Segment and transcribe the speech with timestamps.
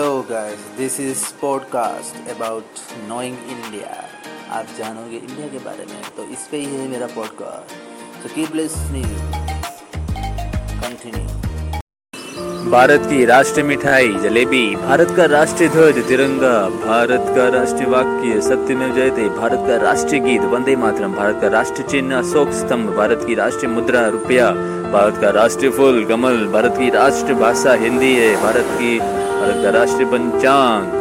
[0.00, 2.78] Hello guys this is podcast about
[3.08, 3.88] knowing India
[4.58, 8.54] आप जानोगे India के बारे में तो इस पे ही है मेरा पॉडकास्ट तो कीप
[8.54, 9.20] लिसनिंग
[10.80, 11.39] कंटिन्यू
[12.62, 18.74] भारत की राष्ट्रीय मिठाई जलेबी भारत का राष्ट्रीय ध्वज तिरंगा भारत का राष्ट्रीय वाक्य सत्य
[18.74, 23.24] में जयते भारत का राष्ट्रीय गीत वंदे मातरम भारत का राष्ट्रीय चिन्ह अशोक स्तंभ भारत
[23.26, 24.50] की राष्ट्रीय मुद्रा रुपया
[24.92, 29.70] भारत का राष्ट्रीय फूल कमल भारत की राष्ट्रीय भाषा हिंदी है भारत की भारत का
[29.78, 30.98] राष्ट्रीय पंचांग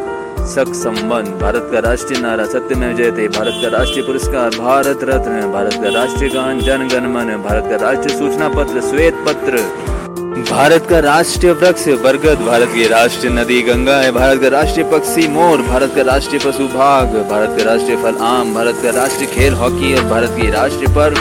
[0.48, 5.52] सख संबंध भारत का राष्ट्रीय नारा सत्य में जयते भारत का राष्ट्रीय पुरस्कार भारत रत्न
[5.52, 9.99] भारत का राष्ट्रीय गान जन गण मन भारत का राष्ट्रीय सूचना पत्र श्वेत पत्र
[10.40, 15.28] भारत का राष्ट्रीय वृक्ष बरगद। भारत की राष्ट्रीय नदी गंगा है। भारत का राष्ट्रीय पक्षी
[15.28, 19.54] मोर। भारत का राष्ट्रीय पशु भाग भारत का राष्ट्रीय फल आम। भारत का राष्ट्रीय खेल
[19.54, 21.16] हॉकी और भारत की राष्ट्रीय पर्व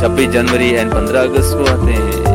[0.00, 2.31] छब्बीस जनवरी एंड पंद्रह अगस्त को आते हैं।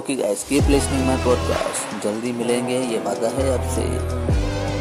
[0.00, 3.82] Okay guys keep listening my podcast जल्दी मिलेंगे, ये वादा है आपसे।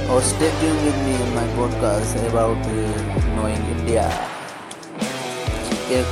[0.08, 2.58] और stay tune with me my podcast about
[3.36, 4.08] knowing India
[5.90, 6.04] care